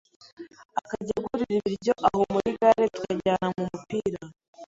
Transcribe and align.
akajya 0.79 1.13
angurira 1.17 1.53
ibiryo 1.59 1.93
aho 2.07 2.19
muri 2.33 2.49
gare, 2.59 2.85
tukajyana 2.93 3.47
mu 3.55 3.63
mupira 3.71 4.21